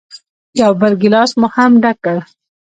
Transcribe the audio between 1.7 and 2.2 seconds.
ډک کړ.